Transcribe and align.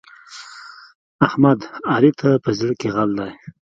احمد؛ 1.27 1.59
علي 1.93 2.11
ته 2.19 2.29
په 2.43 2.49
زړه 2.59 2.73
کې 2.79 2.87
غل 2.95 3.11
دی. 3.19 3.31